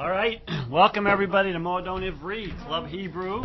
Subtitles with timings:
[0.00, 3.42] All right, welcome everybody to Modon Ivri, Club Hebrew.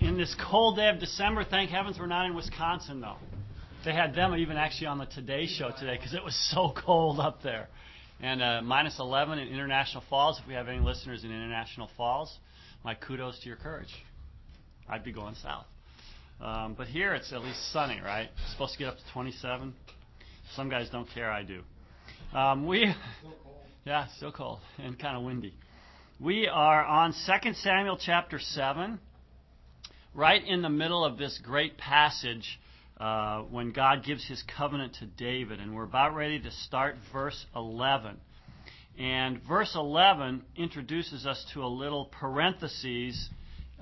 [0.00, 3.16] In this cold day of December, thank heavens we're not in Wisconsin though.
[3.84, 7.18] They had them even actually on the Today Show today because it was so cold
[7.18, 7.66] up there.
[8.20, 10.38] And uh, minus 11 in International Falls.
[10.40, 12.38] If we have any listeners in International Falls,
[12.84, 13.92] my kudos to your courage.
[14.88, 15.66] I'd be going south.
[16.40, 18.28] Um, but here it's at least sunny, right?
[18.40, 19.74] It's supposed to get up to 27.
[20.54, 21.28] Some guys don't care.
[21.28, 21.62] I do.
[22.32, 22.94] Um, we,
[23.84, 25.54] yeah, still cold and kind of windy.
[26.20, 29.00] We are on 2 Samuel chapter 7,
[30.14, 32.60] right in the middle of this great passage
[33.00, 35.58] uh, when God gives his covenant to David.
[35.58, 38.18] And we're about ready to start verse 11.
[38.98, 43.30] And verse 11 introduces us to a little parenthesis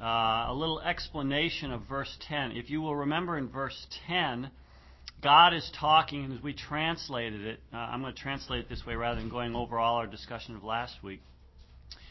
[0.01, 2.53] uh, a little explanation of verse 10.
[2.53, 4.51] If you will remember in verse 10,
[5.23, 8.85] God is talking, and as we translated it, uh, I'm going to translate it this
[8.87, 11.21] way rather than going over all our discussion of last week.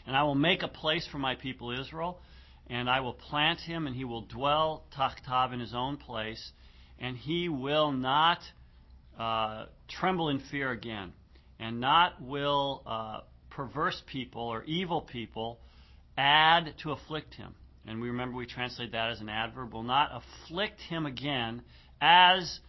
[0.06, 2.18] And I will make a place for my people Israel,
[2.68, 6.52] and I will plant him, and he will dwell tachtav in his own place,
[6.98, 8.38] and he will not
[9.18, 11.12] uh, tremble in fear again,
[11.58, 15.58] and not will uh, perverse people or evil people
[16.16, 17.54] add to afflict him
[17.86, 21.62] and we remember we translate that as an adverb, will not afflict him again
[22.00, 22.60] as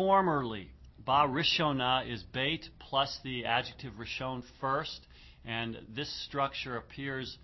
[0.00, 0.70] formerly.
[1.04, 4.98] Ba rishona is bait plus the adjective rishon first,
[5.44, 7.36] and this structure appears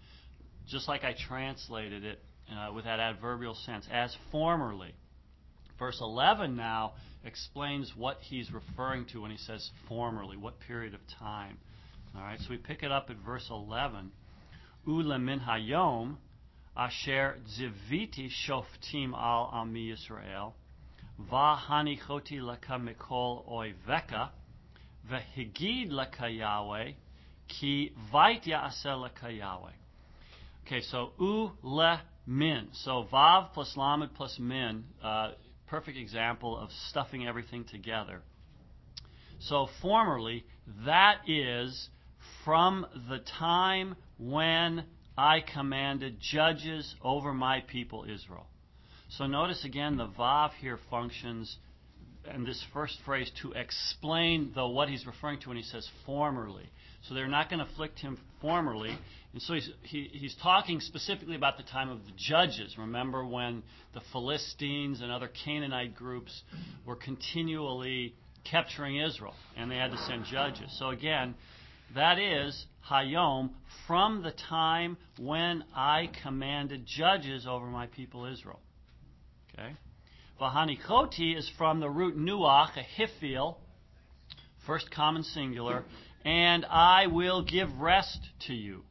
[0.67, 2.19] just like I translated it
[2.51, 4.95] uh, with that adverbial sense, as formerly.
[5.79, 6.95] Verse 11 now
[7.27, 11.59] explains what he's referring to when he says formerly, what period of time.
[12.17, 14.13] All right, so we pick it up at verse 11.
[14.87, 16.17] Ula min hayom,
[16.75, 20.55] asher ziviti shoftim al ami Yisrael,
[21.21, 24.31] v'hanichoti laka mikol oiveka,
[25.11, 26.93] v'higid laka Yahweh,
[27.49, 29.73] ki vait ya'aseh laka Yahweh.
[30.67, 32.69] Okay, so u le min.
[32.73, 35.33] So vav plus lamed plus min, uh,
[35.69, 38.23] perfect example of stuffing everything together.
[39.39, 40.45] So formerly,
[40.85, 41.89] that is
[42.45, 44.85] from the time when
[45.17, 48.47] I commanded judges over my people Israel.
[49.09, 51.57] So notice again the Vav here functions
[52.35, 56.69] in this first phrase to explain the what he's referring to when he says formerly.
[57.03, 58.97] So they're not going to afflict him formerly.
[59.33, 62.77] And so he's, he, he's talking specifically about the time of the judges.
[62.79, 63.63] Remember when
[63.95, 66.43] the Philistines and other Canaanite groups
[66.85, 68.15] were continually
[68.51, 70.75] capturing Israel and they had to send judges.
[70.79, 71.35] So again,
[71.95, 73.51] that is Hayom,
[73.87, 78.59] from the time when I commanded judges over my people Israel.
[79.59, 79.75] Okay?
[80.41, 83.57] Vahanichoti is from the root nuach, a hifil,
[84.67, 85.85] first common singular,
[86.25, 88.83] and I will give rest to you.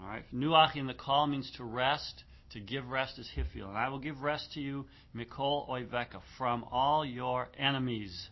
[0.00, 2.24] All right, nuach in the qal means to rest.
[2.52, 6.64] To give rest is hifil, and I will give rest to you, mikol oiveka, from
[6.70, 8.28] all your enemies.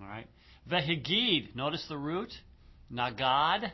[0.00, 0.26] All right.
[0.70, 2.32] Vehigid, notice the root
[2.92, 3.72] nagad,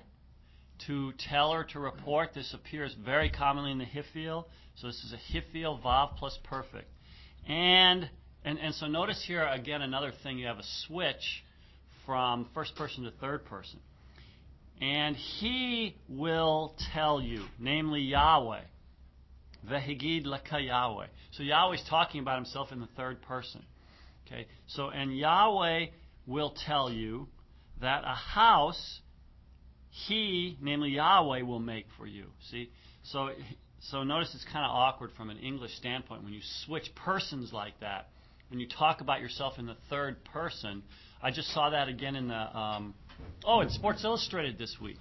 [0.87, 2.35] to tell or to report.
[2.35, 4.45] This appears very commonly in the Hifil.
[4.76, 6.88] So this is a Hifil Vav plus perfect.
[7.48, 8.09] And,
[8.44, 10.38] and, and so notice here again another thing.
[10.38, 11.44] You have a switch
[12.04, 13.81] from first person to third person.
[14.81, 18.60] And he will tell you, namely Yahweh.
[19.69, 21.06] Vehigid laka Yahweh.
[21.32, 23.62] So Yahweh's talking about himself in the third person.
[24.26, 24.47] Okay.
[24.66, 25.87] So and Yahweh
[26.26, 27.28] will tell you
[27.81, 29.00] that a house
[29.91, 32.26] he, namely Yahweh, will make for you.
[32.50, 32.70] See?
[33.04, 33.31] So,
[33.81, 37.78] so notice it's kind of awkward from an English standpoint when you switch persons like
[37.81, 38.09] that.
[38.48, 40.82] When you talk about yourself in the third person,
[41.22, 42.94] I just saw that again in the um,
[43.44, 44.97] oh, in Sports Illustrated this week.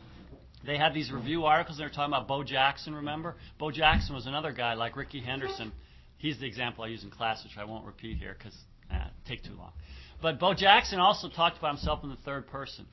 [0.65, 1.77] They had these review articles.
[1.77, 2.95] And they were talking about Bo Jackson.
[2.95, 5.71] Remember, Bo Jackson was another guy like Rickey Henderson.
[6.17, 8.57] He's the example I use in class, which I won't repeat here because
[8.91, 8.97] eh,
[9.27, 9.73] take too long.
[10.21, 12.87] But Bo Jackson also talked about himself in the third person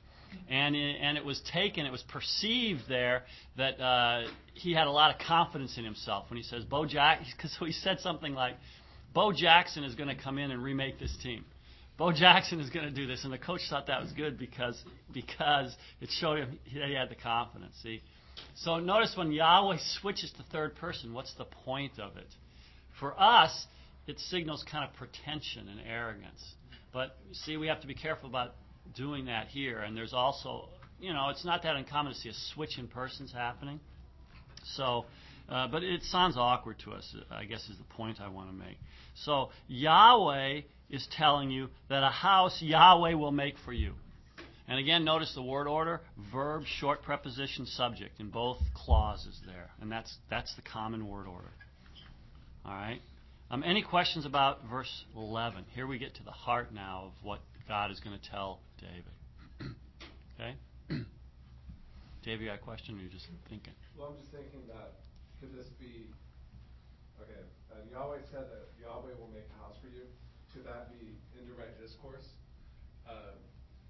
[0.49, 3.23] and it, and it was taken, it was perceived there
[3.57, 7.21] that uh, he had a lot of confidence in himself when he says Bo Jack,
[7.37, 8.55] because he said something like,
[9.13, 11.45] Bo Jackson is going to come in and remake this team.
[11.97, 14.81] Bo Jackson is going to do this, and the coach thought that was good because
[15.13, 17.75] because it showed him that he had the confidence.
[17.83, 18.01] See,
[18.55, 22.27] so notice when Yahweh switches to third person, what's the point of it?
[22.99, 23.67] For us,
[24.07, 26.43] it signals kind of pretension and arrogance.
[26.91, 28.55] But see, we have to be careful about
[28.95, 29.79] doing that here.
[29.79, 30.69] And there's also,
[30.99, 33.79] you know, it's not that uncommon to see a switch in persons happening.
[34.75, 35.05] So,
[35.49, 38.55] uh, but it sounds awkward to us, I guess is the point I want to
[38.55, 38.77] make.
[39.15, 43.93] So, Yahweh is telling you that a house Yahweh will make for you.
[44.67, 46.01] And again, notice the word order,
[46.31, 49.69] verb, short preposition, subject in both clauses there.
[49.81, 51.51] And that's, that's the common word order.
[52.65, 53.01] All right?
[53.51, 55.65] Um, any questions about verse 11?
[55.75, 59.15] Here we get to the heart now of what God is going to tell David.
[60.35, 60.53] okay?
[62.23, 63.73] Dave, you got a question or are you just thinking?
[63.95, 64.99] Well, I'm just thinking that
[65.39, 66.07] could this be
[67.19, 67.43] okay?
[67.71, 70.07] Uh, Yahweh said that Yahweh will make a house for you.
[70.55, 72.27] Could that be indirect discourse?
[73.03, 73.35] Uh,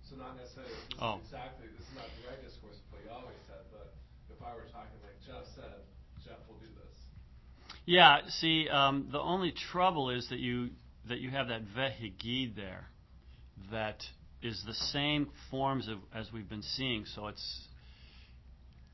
[0.09, 1.21] so not necessarily this oh.
[1.21, 3.93] exactly this is not direct discourse of what Yahweh said, but
[4.33, 5.85] if I were talking like Jeff said,
[6.25, 6.97] Jeff will do this.
[7.85, 8.25] Yeah.
[8.41, 10.73] See, um, the only trouble is that you
[11.05, 12.89] that you have that vehigid there,
[13.71, 14.01] that
[14.43, 17.05] is the same forms of as we've been seeing.
[17.05, 17.67] So it's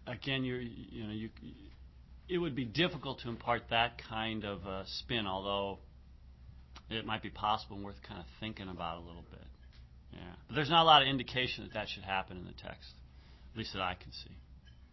[0.08, 1.30] again, you you know you
[2.30, 5.80] it would be difficult to impart that kind of uh, spin, although
[6.90, 9.42] it might be possible and worth kind of thinking about a little bit.
[10.14, 10.20] Yeah.
[10.48, 12.92] But there's not a lot of indication that that should happen in the text,
[13.52, 14.36] at least that I can see.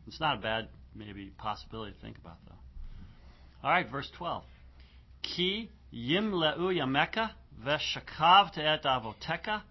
[0.07, 2.55] It's not a bad, maybe, possibility to think about, though.
[3.63, 4.45] All right, verse 12.
[5.23, 7.31] Ki yimleu yameka
[7.65, 9.63] veshakavte et avoteka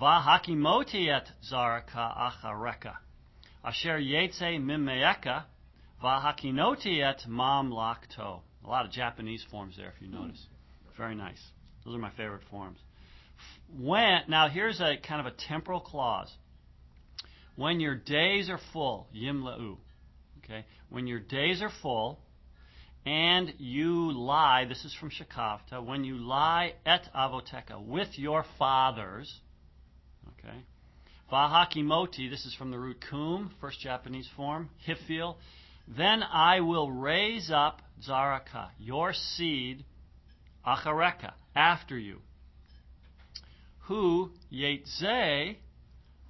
[0.00, 2.96] vahakimoti et zaraka achareka
[3.64, 5.44] asher yetze mimeeka
[6.02, 8.40] vahakinoti et mam lakto.
[8.64, 10.46] A lot of Japanese forms there, if you notice.
[10.96, 11.40] Very nice.
[11.84, 12.78] Those are my favorite forms.
[13.76, 16.30] When now here's a kind of a temporal clause.
[17.56, 19.76] When your days are full, yimla'u.
[20.38, 20.64] Okay?
[20.90, 22.20] When your days are full
[23.04, 29.40] and you lie, this is from Shakavta, when you lie et avoteka with your fathers,
[30.44, 30.58] okay?
[31.30, 35.36] Vahakimoti, this is from the root kum, first Japanese form, hifil.
[35.88, 39.84] Then I will raise up Zaraka, your seed,
[40.66, 42.18] achareka, after you
[43.86, 45.56] who Yetzeh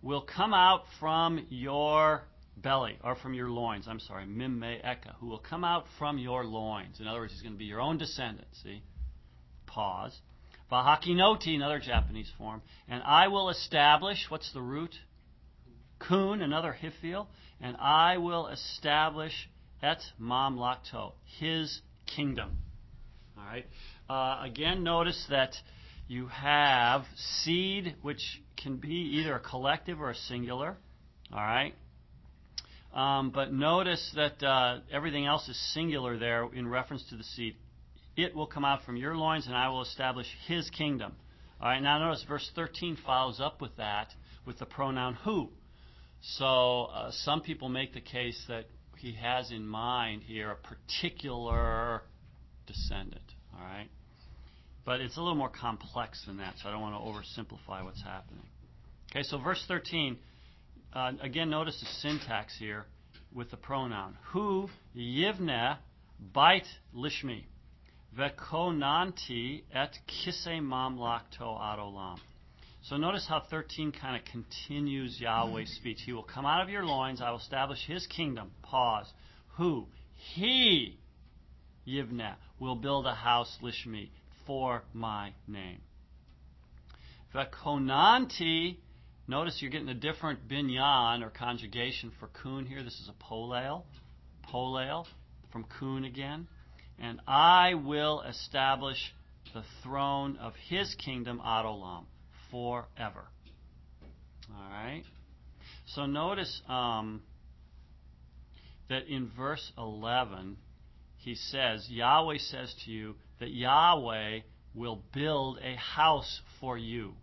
[0.02, 2.22] will come out from your
[2.56, 3.86] belly, or from your loins.
[3.88, 7.00] I'm sorry, Mimme Eka, who will come out from your loins.
[7.00, 8.48] In other words, he's going to be your own descendant.
[8.62, 8.82] See?
[9.66, 10.18] Pause.
[10.72, 12.62] Vahakinoti, another Japanese form.
[12.88, 14.94] And I will establish, what's the root?
[15.98, 17.26] Kun, another Hifil.
[17.60, 19.32] And I will establish
[19.82, 22.56] Et Mam Lakto, his kingdom.
[23.36, 23.66] All right.
[24.08, 25.54] Uh, again, notice that
[26.08, 30.76] you have seed, which can be either a collective or a singular.
[31.32, 31.74] All right.
[32.94, 37.56] Um, but notice that uh, everything else is singular there in reference to the seed.
[38.16, 41.14] It will come out from your loins, and I will establish his kingdom.
[41.60, 41.82] All right.
[41.82, 44.08] Now notice verse 13 follows up with that
[44.44, 45.48] with the pronoun who.
[46.20, 48.66] So uh, some people make the case that
[48.98, 52.02] he has in mind here a particular
[52.66, 53.22] descendant.
[53.54, 53.88] All right.
[54.84, 58.02] But it's a little more complex than that, so I don't want to oversimplify what's
[58.02, 58.44] happening.
[59.10, 60.18] Okay, so verse 13,
[60.92, 62.86] uh, again, notice the syntax here
[63.32, 64.16] with the pronoun.
[64.32, 65.76] Who yivne
[66.34, 66.64] bait
[66.96, 67.44] lishmi
[68.18, 72.18] vekonanti et kise mam lakto adolam.
[72.82, 76.00] So notice how 13 kind of continues Yahweh's speech.
[76.04, 77.22] He will come out of your loins.
[77.22, 78.50] I will establish his kingdom.
[78.62, 79.12] Pause.
[79.56, 79.86] Who?
[80.34, 80.98] He,
[81.86, 84.10] Yivne, will build a house, Lishmi
[84.46, 85.80] for my name.
[87.34, 88.76] Vakonanti,
[89.28, 92.82] notice you're getting a different binyan or conjugation for kun here.
[92.82, 93.84] This is a polel,
[94.52, 95.06] polel
[95.52, 96.48] from kun again.
[97.02, 99.12] And I will establish
[99.52, 102.04] the throne of his kingdom, Adolam,
[102.50, 103.24] forever.
[104.48, 105.02] All right?
[105.86, 107.22] So notice um,
[108.88, 110.56] that in verse 11,
[111.16, 114.40] he says, Yahweh says to you, that Yahweh
[114.74, 117.14] will build a house for you.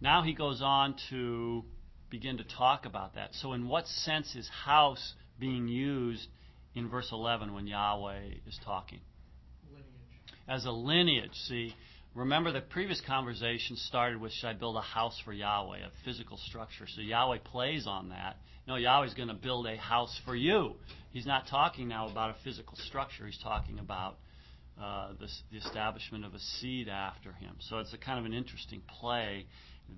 [0.00, 1.64] Now he goes on to
[2.10, 3.34] begin to talk about that.
[3.34, 6.28] So, in what sense is house being used
[6.76, 9.00] in verse 11 when Yahweh is talking?
[9.72, 9.88] Lineage.
[10.46, 11.34] As a lineage.
[11.48, 11.74] See,
[12.14, 16.36] remember the previous conversation started with should I build a house for Yahweh, a physical
[16.36, 16.86] structure.
[16.94, 18.36] So Yahweh plays on that.
[18.68, 20.74] No, Yahweh's going to build a house for you.
[21.12, 23.26] He's not talking now about a physical structure.
[23.26, 24.16] He's talking about
[24.80, 27.56] uh, the, the, establishment of a seed after him.
[27.60, 29.46] So it's a kind of an interesting play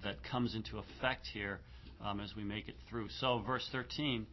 [0.04, 1.58] that comes into effect here
[2.04, 3.08] um, as we make it through.
[3.20, 4.26] So verse 13.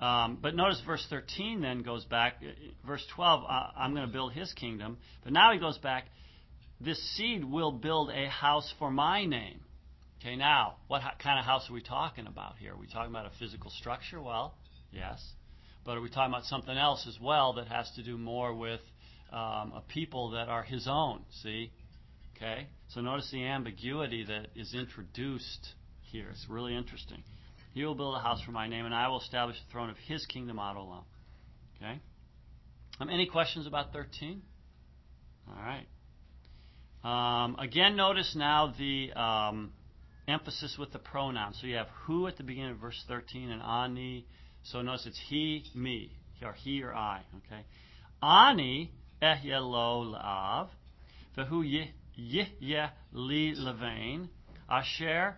[0.00, 2.36] Um, but notice verse 13 then goes back.
[2.40, 2.50] Uh,
[2.86, 4.98] verse 12, uh, I'm going to build his kingdom.
[5.24, 6.04] But now he goes back.
[6.80, 9.60] This seed will build a house for my name.
[10.20, 12.74] Okay, now, what kind of house are we talking about here?
[12.74, 14.20] Are we talking about a physical structure?
[14.20, 14.54] Well,
[14.92, 15.24] yes.
[15.84, 18.80] But are we talking about something else as well that has to do more with
[19.32, 21.22] um, a people that are his own.
[21.42, 21.70] See?
[22.36, 22.68] Okay?
[22.88, 26.28] So notice the ambiguity that is introduced here.
[26.30, 27.22] It's really interesting.
[27.78, 29.96] He will build a house for my name, and I will establish the throne of
[30.08, 31.04] his kingdom ad olam.
[31.76, 32.00] Okay?
[32.98, 34.42] Um, any questions about 13?
[35.46, 35.86] All right.
[37.44, 39.70] Um, again, notice now the um,
[40.26, 41.54] emphasis with the pronoun.
[41.54, 44.26] So you have who at the beginning of verse 13 and ani.
[44.64, 46.10] So notice it's he, me,
[46.42, 47.20] or he or I.
[47.46, 47.62] Okay.
[48.20, 48.90] Ani
[49.22, 50.66] ehye lo la'av,
[51.36, 51.86] v'hu
[52.18, 54.28] yihye li levain,
[54.68, 55.36] asher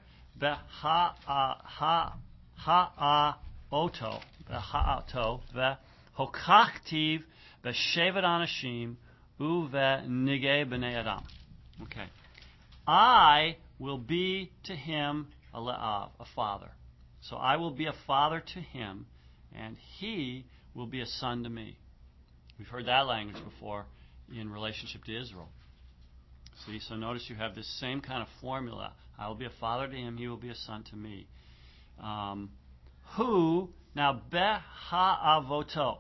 [2.65, 3.39] beha ha ha
[3.73, 5.77] oto, beha
[6.19, 7.23] v'hokachtiv
[7.65, 8.97] b'shevet anashim
[9.41, 11.25] uve nige b'nei adam.
[11.83, 12.07] Okay.
[12.87, 16.71] I will be to him a, uh, a father.
[17.23, 19.07] So I will be a father to him,
[19.55, 21.77] and he will be a son to me.
[22.59, 23.87] We've heard that language before
[24.35, 25.49] in relationship to Israel.
[26.67, 28.93] See, so notice you have this same kind of formula.
[29.19, 31.27] I will be a father to him, he will be a son to me.
[32.01, 32.51] Um,
[33.17, 35.99] who, now, beha'avoto.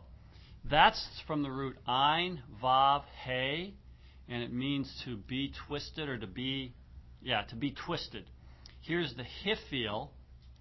[0.69, 3.75] That's from the root ein, vav, he,
[4.28, 6.75] and it means to be twisted or to be,
[7.23, 8.25] yeah, to be twisted.
[8.83, 10.11] Here's the hifil,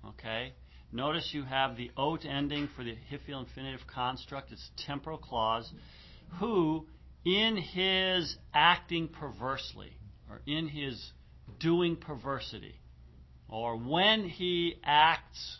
[0.05, 0.53] okay?
[0.91, 4.51] Notice you have the ot ending for the hifil infinitive construct.
[4.51, 5.71] It's temporal clause.
[6.39, 6.87] Who,
[7.25, 9.91] in his acting perversely,
[10.29, 11.11] or in his
[11.59, 12.75] doing perversity,
[13.49, 15.59] or when he acts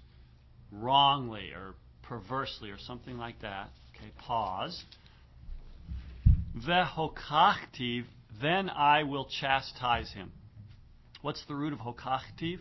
[0.71, 4.83] wrongly or perversely or something like that, okay, pause
[6.57, 8.05] Vehokachtiv,
[8.41, 10.31] then I will chastise him.
[11.21, 12.59] What's the root of hokachtiv?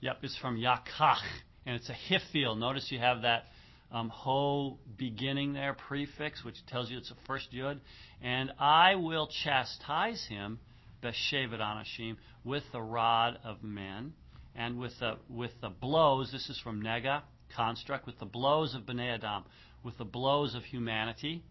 [0.00, 1.22] Yep, it's from yakach,
[1.64, 2.58] and it's a hifil.
[2.58, 3.44] Notice you have that
[3.90, 7.80] um, ho beginning there, prefix, which tells you it's a first yud.
[8.22, 10.58] And I will chastise him,
[11.02, 14.12] beshevet anashim, with the rod of men,
[14.54, 16.30] and with the with the blows.
[16.32, 17.22] This is from nega
[17.54, 19.44] construct, with the blows of bnei adam,
[19.82, 21.42] with the blows of humanity.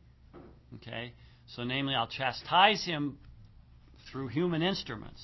[0.75, 1.13] Okay?
[1.47, 3.17] So, namely, I'll chastise him
[4.11, 5.23] through human instruments.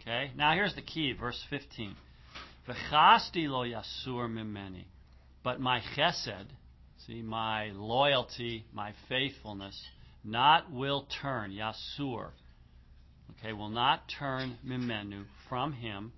[0.00, 0.32] Okay?
[0.36, 1.94] Now, here's the key, verse 15.
[2.68, 4.84] V'chasti lo yasur mimeni.
[5.42, 6.46] But my chesed,
[7.06, 9.80] see, my loyalty, my faithfulness,
[10.24, 12.30] not will turn, yasur,
[13.32, 16.12] okay, will not turn mimenu from him.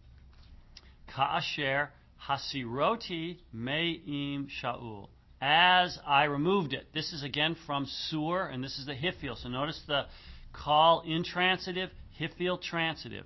[1.14, 1.90] Ka'asher
[2.28, 5.08] hasiroti me'im sha'ul
[5.40, 6.86] as I removed it.
[6.92, 9.36] This is again from Sur, and this is the Hifil.
[9.42, 10.06] So notice the
[10.54, 11.90] qal intransitive,
[12.20, 13.24] Hifil transitive.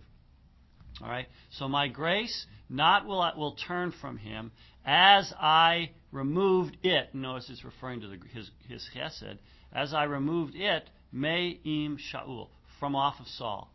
[1.02, 1.26] All right.
[1.50, 4.52] So my grace not will will turn from him
[4.84, 7.14] as I removed it.
[7.14, 9.38] Notice it's referring to the, his his chesed.
[9.72, 12.48] As I removed it, me'im Shaul
[12.78, 13.73] from off of Saul.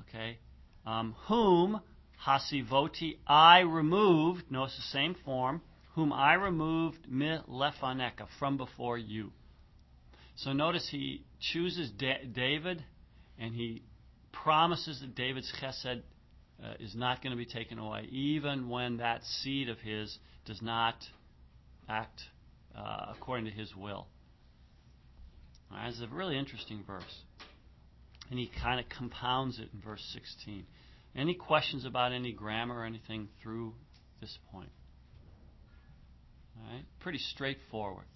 [0.00, 0.38] Okay.
[0.86, 1.80] Um, whom
[2.26, 5.62] Hasivoti, I removed, notice the same form,
[5.94, 9.32] whom I removed mi lefaneka, from before you.
[10.36, 12.84] So notice he chooses da- David
[13.38, 13.82] and he
[14.32, 16.02] promises that David's chesed
[16.62, 20.62] uh, is not going to be taken away, even when that seed of his does
[20.62, 20.94] not
[21.88, 22.22] act
[22.76, 24.06] uh, according to his will.
[25.70, 27.22] Right, it's a really interesting verse.
[28.30, 30.64] And he kind of compounds it in verse 16.
[31.14, 33.72] Any questions about any grammar or anything through
[34.20, 34.70] this point?
[36.58, 38.06] All right, pretty straightforward.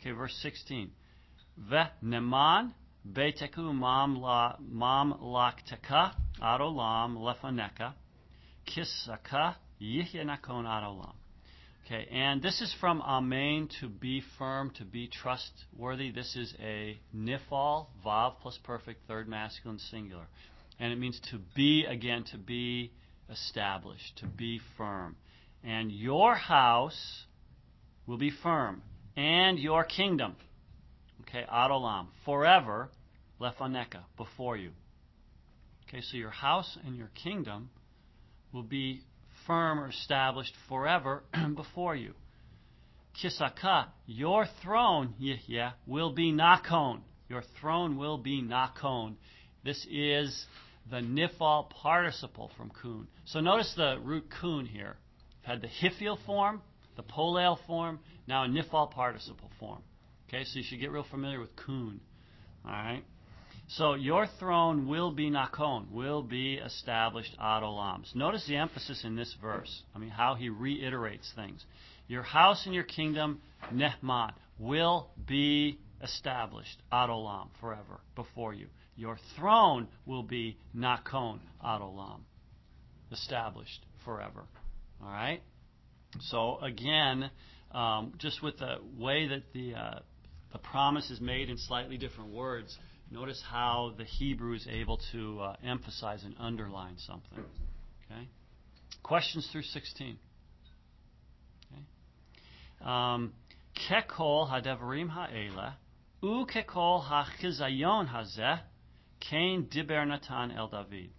[0.00, 0.90] Okay, verse 16.
[1.56, 2.72] Ve neman
[3.06, 7.94] beteku mam la mam lakteka adolam lefaneka
[8.66, 11.14] kisaka yihyanakon adolam.
[11.90, 16.10] Okay, and this is from amen to be firm, to be trustworthy.
[16.10, 20.26] This is a nifal, vav plus perfect, third masculine singular.
[20.78, 22.92] And it means to be, again, to be
[23.30, 25.16] established, to be firm.
[25.64, 27.24] And your house
[28.06, 28.82] will be firm,
[29.16, 30.36] and your kingdom,
[31.22, 32.90] okay, Adolam, forever,
[33.40, 34.72] lefaneka, before you.
[35.88, 37.70] Okay, so your house and your kingdom
[38.52, 39.04] will be
[39.48, 41.24] firm or established forever
[41.56, 42.12] before you.
[43.20, 47.00] Kisaka, your throne, yeah, will be nakon.
[47.28, 49.16] Your throne will be nakon.
[49.64, 50.46] This is
[50.88, 53.08] the nifal participle from kun.
[53.24, 54.96] So notice the root kun here.
[55.42, 56.62] Had the hifil form,
[56.96, 59.82] the polel form, now a nifal participle form.
[60.28, 62.00] Okay, so you should get real familiar with kun.
[62.64, 63.02] All right.
[63.70, 68.02] So your throne will be nakon, will be established ad olam.
[68.14, 69.82] Notice the emphasis in this verse.
[69.94, 71.64] I mean, how he reiterates things.
[72.06, 73.40] Your house and your kingdom,
[73.72, 78.68] nehman, will be established ad olam forever before you.
[78.96, 82.20] your throne will be nakon ad olam,
[83.12, 84.44] established forever.
[85.02, 85.40] All right.
[86.22, 87.30] So again,
[87.70, 89.98] um, just with the way that the uh,
[90.52, 92.76] the promise is made in slightly different words,
[93.10, 97.44] notice how the Hebrew is able to uh, emphasize and underline something.
[98.10, 98.28] Okay.
[99.02, 100.18] Questions through 16.
[101.72, 101.82] Okay.
[102.84, 103.32] Um,
[103.88, 105.76] kekol hadevarim ha'ela
[106.22, 108.60] u kekol hachizayon hazeh
[109.20, 111.10] Cain diber Natan el David.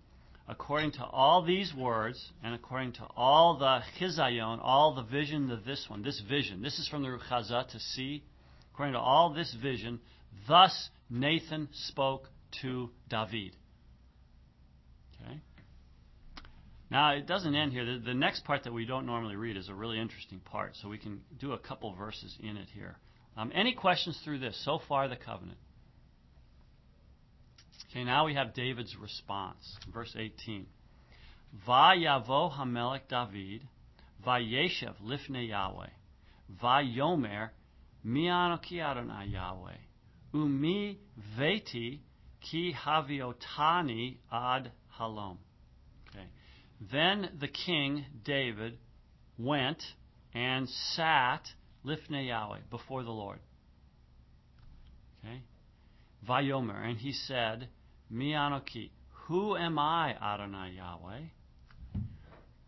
[0.47, 5.63] According to all these words, and according to all the chizayon, all the vision of
[5.63, 8.23] this one, this vision, this is from the Ruchaza to see.
[8.73, 9.99] According to all this vision,
[10.47, 12.29] thus Nathan spoke
[12.61, 13.55] to David.
[15.21, 15.39] Okay.
[16.91, 17.85] Now it doesn't end here.
[17.85, 20.89] The, the next part that we don't normally read is a really interesting part, so
[20.89, 22.97] we can do a couple verses in it here.
[23.37, 24.59] Um, any questions through this?
[24.65, 25.57] So far, the covenant.
[27.89, 29.77] Okay, now we have David's response.
[29.91, 30.65] Verse 18.
[31.67, 33.67] Vayavo Hamelech David,
[34.25, 35.87] Vayeshev Lifnei Yahweh,
[36.61, 37.49] Vayomer
[38.05, 39.71] Mianoki Adonai Yahweh,
[40.33, 40.99] Umi
[41.37, 41.99] Veti
[42.41, 45.37] Ki Haviotani Ad Halom.
[46.09, 46.27] Okay.
[46.91, 48.77] Then the king, David,
[49.37, 49.83] went
[50.33, 51.41] and sat
[51.85, 53.39] Lifnei Yahweh, before the Lord.
[55.23, 55.41] Okay.
[56.27, 57.69] Vayomer, and he said,
[58.11, 58.91] Mianoki,
[59.27, 61.21] who am I, Adonai Yahweh?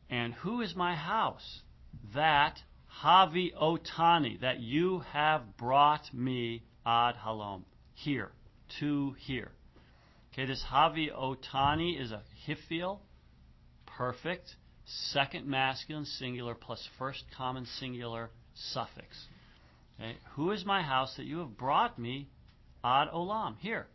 [0.10, 1.62] And who is my house?
[2.14, 2.60] That
[3.04, 8.32] Havi Otani, that you have brought me ad halom, here,
[8.80, 9.52] to here.
[10.34, 13.00] Okay, this Havi Otani is a hifil,
[13.86, 18.30] perfect, second masculine singular plus first common singular
[18.74, 19.28] suffix.
[20.00, 22.30] Okay, who is my house that you have brought me
[22.84, 23.88] ad olam, here?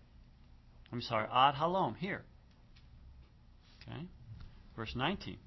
[0.93, 2.25] I'm sorry, ad halom, here.
[3.83, 4.07] Okay?
[4.77, 5.39] Verse 19.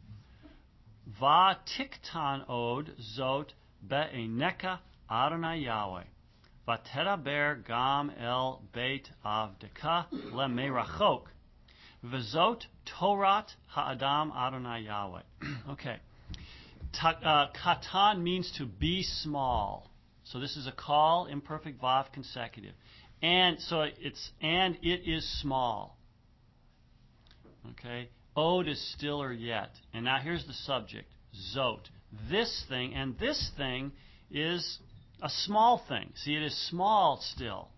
[1.19, 3.53] Va tiktan od zot
[3.87, 6.03] be'eneka Adonai Yahweh.
[6.69, 11.23] Vateraber gam el beit avdeka lemerachok.
[12.05, 15.21] V'zot Torat ha'adam Adonai Yahweh.
[15.71, 15.97] okay.
[16.93, 19.89] Ta, uh, katan means to be small.
[20.23, 22.73] So this is a qal, imperfect vav consecutive.
[23.23, 25.97] And so it's and it is small.
[27.71, 28.09] Okay?
[28.35, 29.71] Ode is stiller yet.
[29.91, 31.11] And now here's the subject.
[31.55, 31.81] Zot.
[32.29, 33.91] This thing and this thing
[34.31, 34.79] is
[35.21, 36.11] a small thing.
[36.15, 37.69] See, it is small still.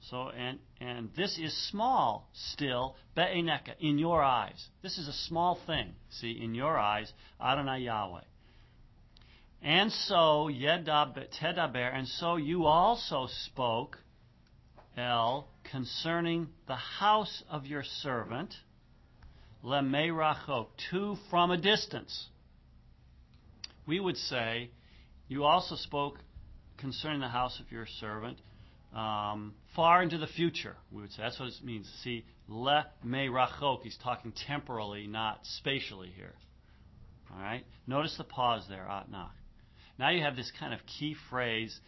[0.00, 4.68] So and and this is small still, be'eneka, in your eyes.
[4.82, 5.94] This is a small thing.
[6.10, 8.22] See, in your eyes, Adonai Yahweh.
[9.60, 13.98] And so yedab tedaber, and so you also spoke
[14.96, 18.54] El concerning the house of your servant,
[19.64, 22.28] lemeirachok, to from a distance.
[23.86, 24.70] We would say,
[25.28, 26.18] you also spoke
[26.78, 28.38] concerning the house of your servant
[28.94, 30.76] um, far into the future.
[30.90, 31.88] We would say that's what it means.
[32.02, 33.82] See, le me rachok.
[33.82, 36.34] He's talking temporally, not spatially here.
[37.30, 37.64] All right.
[37.86, 39.30] Notice the pause there, atnach.
[39.98, 41.78] Now you have this kind of key phrase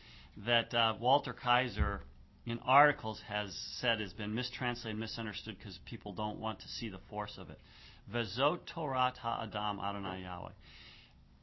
[0.47, 2.03] that uh, Walter Kaiser
[2.47, 7.01] in articles has said has been mistranslated, misunderstood because people don't want to see the
[7.09, 7.59] force of it.
[8.13, 10.51] Vezot Torat Ha'adam Adonai Yahweh.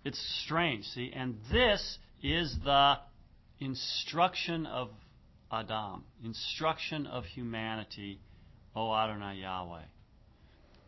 [0.04, 2.96] It's strange, see, and this is the
[3.60, 4.90] instruction of
[5.52, 8.20] Adam, instruction of humanity,
[8.76, 9.84] O Adonai Yahweh.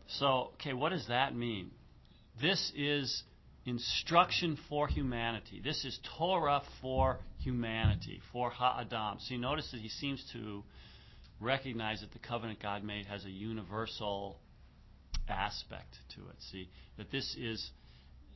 [0.07, 1.71] So, okay, what does that mean?
[2.41, 3.23] This is
[3.65, 5.61] instruction for humanity.
[5.63, 9.17] This is Torah for humanity, for Ha'adam.
[9.19, 10.63] So you notice that he seems to
[11.39, 14.39] recognize that the covenant God made has a universal
[15.27, 16.35] aspect to it.
[16.51, 17.71] See, that this is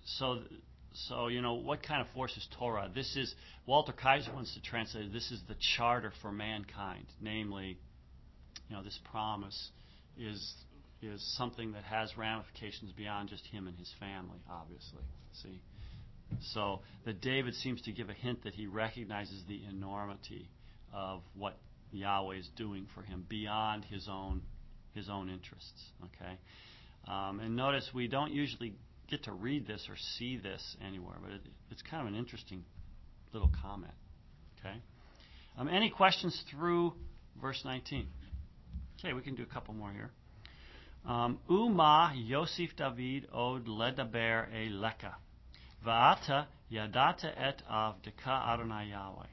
[0.06, 0.42] so.
[0.94, 2.90] So you know what kind of force is Torah?
[2.94, 3.34] This is
[3.66, 5.12] Walter Kaiser wants to translate.
[5.12, 7.78] This is the charter for mankind, namely,
[8.70, 9.72] you know, this promise
[10.18, 10.54] is
[11.02, 15.04] is something that has ramifications beyond just him and his family, obviously.
[15.42, 15.62] See?
[16.54, 20.50] So that David seems to give a hint that he recognizes the enormity
[20.94, 21.58] of what
[21.92, 24.42] Yahweh is doing for him beyond his own
[24.94, 25.84] his own interests.
[26.06, 26.38] Okay,
[27.08, 28.76] um, and notice we don't usually
[29.14, 32.64] get to read this or see this anywhere, but it, it's kind of an interesting
[33.32, 33.94] little comment.
[34.60, 34.76] Okay,
[35.58, 36.94] um, any questions through
[37.40, 38.08] verse 19?
[39.00, 40.10] Okay, we can do a couple more here.
[41.06, 45.16] Um, Uma Yosef David od ledaber leka.
[45.86, 49.28] Va'ata yadata et avdeka Adonai Yahweh.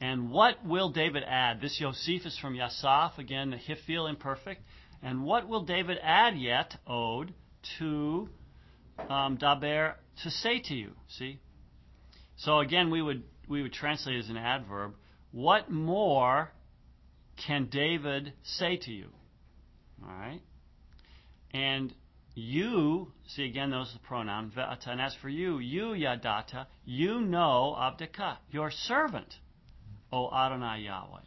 [0.00, 1.60] And what will David add?
[1.60, 4.60] This Josephus from Yasaph, again, the Hiphil imperfect.
[5.02, 7.32] And what will David add yet, ode,
[7.78, 8.28] to
[9.08, 10.92] um, Daber, to say to you?
[11.08, 11.40] See?
[12.36, 14.94] So again, we would, we would translate as an adverb.
[15.32, 16.52] What more
[17.46, 19.08] can David say to you?
[20.02, 20.40] All right?
[21.52, 21.94] And
[22.34, 24.52] you, see again, those are the pronoun.
[24.56, 29.34] And as for you, you yadata, you know abdika, your servant,
[30.12, 31.20] O Adonai Yahweh.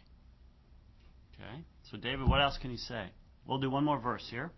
[1.33, 1.63] Okay?
[1.91, 3.07] So David, what else can he say?
[3.45, 4.51] We'll do one more verse here.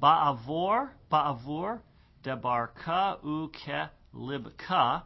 [0.00, 1.80] Ba'avor, ba'avur,
[2.24, 5.02] debarka uke libka,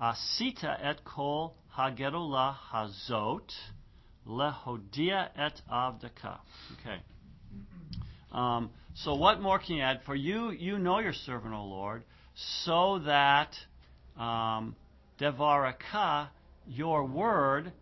[0.00, 3.50] asita et kol hagedolah hazot,
[4.26, 6.38] lehodia et avdaka.
[6.80, 7.00] Okay.
[8.32, 10.00] Um, so what more can you add?
[10.06, 12.02] For you, you know your servant, O Lord,
[12.64, 13.50] so that
[14.18, 14.74] um,
[15.20, 16.28] devaraka,
[16.66, 17.72] your word,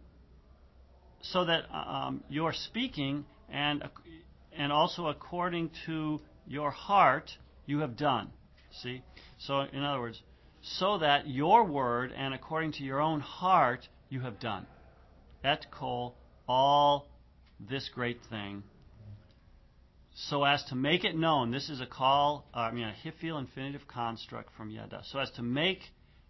[1.22, 3.82] so that um, your speaking and
[4.56, 7.30] and also according to your heart
[7.66, 8.30] you have done.
[8.82, 9.02] See,
[9.38, 10.22] so in other words,
[10.62, 14.66] so that your word and according to your own heart you have done.
[15.42, 16.16] Et kol,
[16.48, 17.08] all
[17.60, 18.62] this great thing
[20.14, 21.50] so as to make it known.
[21.50, 25.02] This is a qal, uh, I mean, a Hiphil infinitive construct from Yada.
[25.04, 25.80] So as to make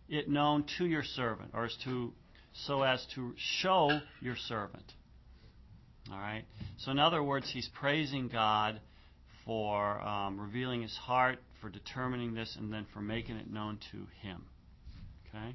[0.09, 2.13] it known to your servant, or as to,
[2.53, 4.93] so as to show your servant.
[6.11, 6.45] All right.
[6.79, 8.81] So in other words, he's praising God
[9.45, 14.07] for um, revealing his heart, for determining this, and then for making it known to
[14.27, 14.45] him.
[15.29, 15.55] Okay.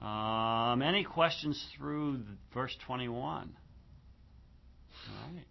[0.00, 2.20] Um, any questions through
[2.54, 3.16] verse 21?
[5.08, 5.44] All right.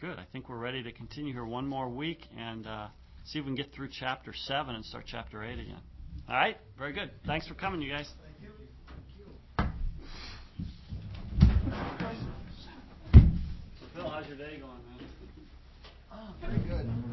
[0.00, 0.18] Good.
[0.18, 2.88] I think we're ready to continue here one more week and uh,
[3.24, 5.80] see if we can get through chapter 7 and start chapter 8 again.
[6.28, 6.56] All right?
[6.78, 7.10] Very good.
[7.26, 8.08] Thanks for coming, you guys.
[14.12, 15.08] how's your day going, man?
[16.12, 17.11] Oh, pretty good.